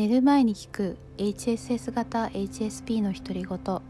[0.00, 3.82] 寝る前に聞く HSS 型 HSP の独り言。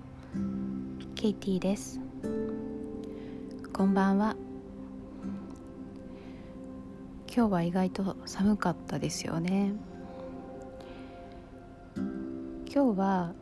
[1.14, 2.00] ケイティです。
[3.72, 4.34] こんばんは。
[7.32, 9.74] 今日は意外と寒かったですよね。
[11.94, 13.32] 今日は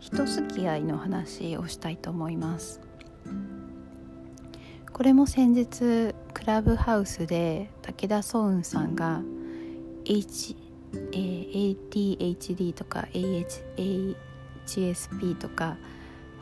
[0.00, 2.80] 人付き合いの話をしたいと思います。
[4.94, 9.20] これも先日クラブハウスで武田壮雲さんが
[10.06, 10.56] H
[10.92, 14.14] ADHD とか AHSP
[15.34, 15.76] とか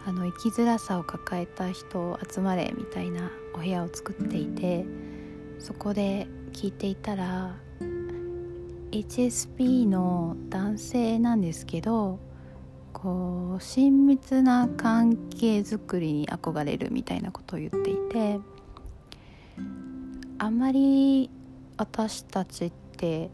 [0.07, 4.85] あの生きづらさを抱えた人を集まれみたいなお部屋を作っていて
[5.59, 7.57] そこで聞いていたら
[8.93, 12.19] HSP の男性なんですけど
[12.93, 18.41] こう親密な関係づくりに憧れるみたいなことを言っていて
[20.39, 21.31] あんまり
[21.77, 23.31] 私たちって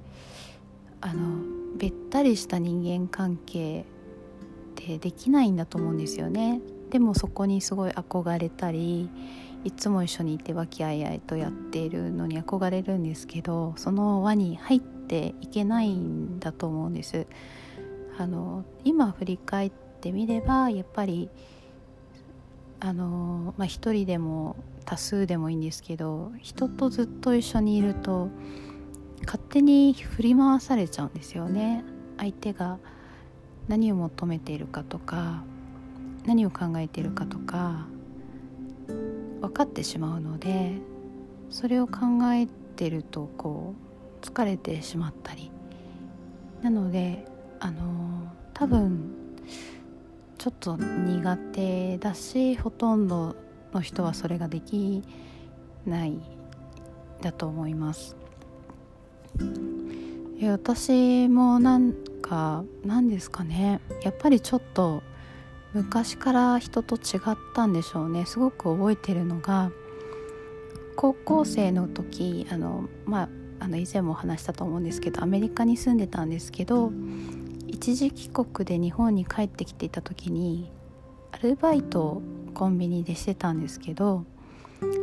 [1.02, 1.42] あの
[1.76, 3.84] べったりした人間関係っ
[4.76, 6.60] てできないんだと思うんですよね。
[6.90, 9.10] でもそこにすごい憧れたり
[9.64, 17.26] いつも一緒にいて和気あいあいとやっているのに憧れるんですけどその輪に入っていけないんだと思うんです。
[18.18, 21.30] あの今振り返ってみればやっぱり
[22.78, 28.28] あのまあ一人でも多数でもいいんですけど人とずっと一緒にいると
[29.24, 31.84] 勝手に振り回されちゃうんですよね。
[32.18, 32.78] 相手が
[33.68, 35.42] 何を求めているかとか
[36.26, 37.86] 何を考えているかとか
[39.40, 40.78] 分かってしまうので
[41.50, 42.00] それを考
[42.32, 43.74] えてるとこ
[44.22, 45.50] う疲れてしまったり。
[46.62, 47.26] なので
[47.58, 49.10] あの多分
[50.38, 53.34] ちょっと苦手だしほとんど
[53.72, 55.02] の人はそれができ
[55.86, 56.18] ない
[57.20, 58.16] だと思います。
[60.38, 63.80] いや私もなんか何ですかね。
[64.02, 65.02] やっぱりちょっと
[65.72, 68.26] 昔から人と違ったんでしょうね。
[68.26, 69.70] すごく覚えてるのが
[70.96, 73.28] 高校生の時あのまあ
[73.60, 76.90] あの以前もお話したと思うんですけどアメリカに住んでたんですけど
[77.68, 80.70] 一時帰国で日本に帰ってきていた時に
[81.30, 82.22] アルバイトを
[82.54, 84.24] コンビニでしてたんですけど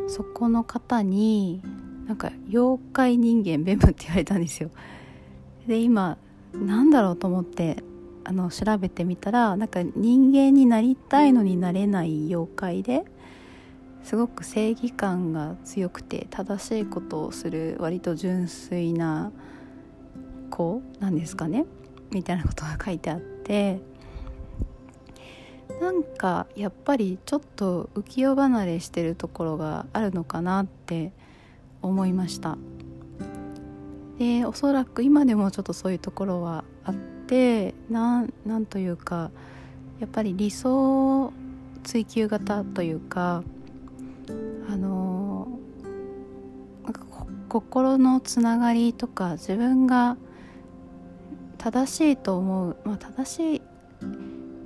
[0.08, 1.62] そこの方に
[2.10, 4.72] なんか妖怪人間ベムって言われたんですよ。
[5.68, 6.18] で今
[6.54, 7.84] なんだろうと思って
[8.24, 13.06] あの調べてみたらなんか人間になりたいのになれない妖怪で
[14.02, 19.32] すごく正義感が強くて正しいことをする割と純粋な
[20.50, 21.66] 子なんですかね
[22.10, 23.82] みたいなことが書いてあって
[25.80, 31.14] なんかやっぱりちょっと浮世離れしてるところがあるのかなって
[31.82, 32.58] 思いました。
[34.18, 39.32] でおそらく今でもちょっとそういうところはあってなんなんというか
[40.00, 41.32] やっぱり理想
[41.84, 43.44] 追求型というか
[44.70, 45.48] あの
[46.92, 47.06] か
[47.48, 50.18] 心のつながりとか自分が
[51.58, 53.62] 正しいと思う、まあ、正しい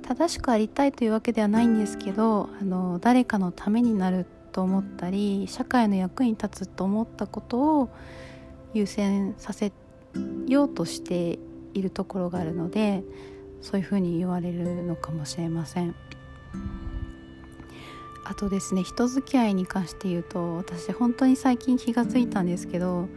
[0.02, 7.88] 正しくありたいというわけではないんですけどあの誰かのためになると思ったり社会の役に立つと思ったことを
[8.72, 9.72] 優先させ
[10.46, 11.40] ようとして
[11.74, 13.02] いるところがあるので
[13.60, 15.96] そういうふうに言われるのかもしれません。
[18.26, 23.08] あとですね人付き合いに関して言うと私本当に最近気が付いたんですけど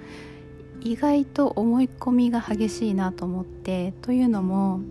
[0.81, 4.81] 意外と思い込みが激しいなと思ってというのも、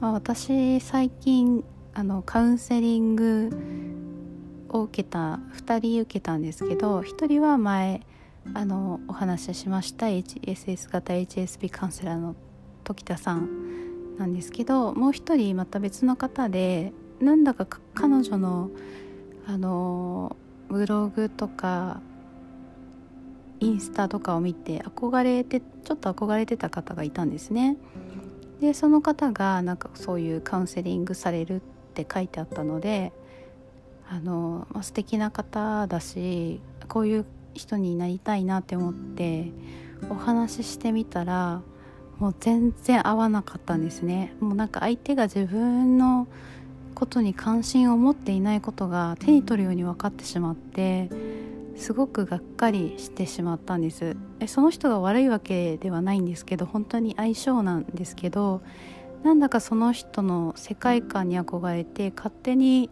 [0.00, 3.50] まあ、私最近あのカウンセリング
[4.70, 8.02] を受けた2人受けたんですけど1人は前
[8.54, 12.34] あのお話ししました HSS 型 HSP カウンセラーの
[12.84, 18.70] 時田さんなんですけどもう1人また別の方でなんだか彼女の
[19.46, 20.36] あの
[20.68, 22.00] ブログとか
[23.60, 27.76] インスタとかを見て憧れてちょっと憧れてた方がいたんですね。
[28.60, 31.60] でその方がなんかそういうカウンセリングされるっ
[31.94, 33.12] て書いてあったので
[34.10, 39.52] あの、まあ、素敵な方だしこういう人になりたいなって思って
[40.10, 41.62] お話ししてみたら
[42.18, 44.34] もう全然合わなかったんですね。
[44.40, 46.26] もうなんか相手が自分の
[46.94, 51.10] ことに関心を持っていないことが手に取るように分かってしまって
[51.76, 54.16] すごくがっかりしてしまったんです。
[54.40, 58.62] えその人が悪いわけではないんですけど本当に相性なんですけど
[59.22, 62.90] なんだかその人の世界観に憧れて勝手に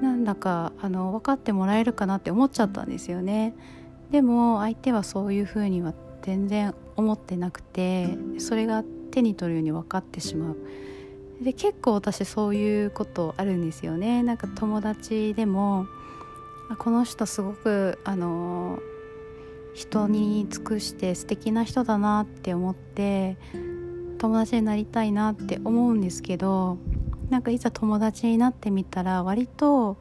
[0.00, 3.54] なんだかあの分かってもらえるかなって思っちゃったんですよね。
[4.10, 10.56] でも相手はそういうふうには全然思ってなくてそれが手に取るように分かってしまう。
[11.42, 14.22] で結構私そういうことあるんですよね。
[14.22, 15.86] なんか友達でも
[16.78, 18.78] この人すごくあの
[19.74, 23.38] 人に尽くして素敵な人だなって思って
[24.18, 26.78] 友達になりたいなって思うんですけど
[27.30, 29.96] なんかいざ友達になってみたら割と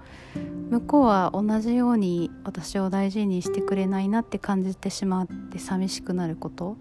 [0.69, 6.77] 向こうは同じように私を大事にしてくれないなって感じてしまって寂しくなること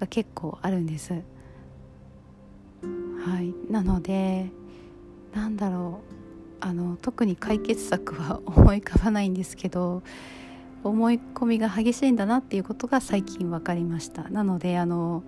[0.00, 1.12] が結構あるんです。
[1.12, 1.20] は
[3.40, 4.50] い、なので
[5.34, 6.12] なんだろう。
[6.64, 10.04] あの特に解決策は思い浮かばないんですけど
[10.84, 14.28] 思い込みが激しいんだなっていうことが最近分かりました。
[14.28, 15.24] なのであの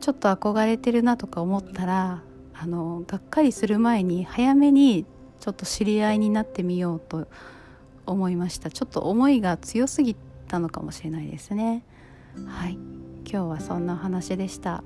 [0.00, 2.22] ちょっと憧れてるなとか思ったら
[2.54, 5.06] あのがっかりする前に早めに
[5.40, 7.26] ちょっと知り合いになってみようと
[8.06, 8.70] 思いました。
[8.70, 10.14] ちょっと思いが強すぎ
[10.48, 11.84] たのかもしれないですね。
[12.46, 12.78] はい。
[13.24, 14.84] 今日はそんなお話でした。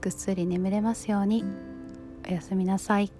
[0.00, 1.44] ぐっすり眠れますように。
[2.28, 3.12] おやすみなさい。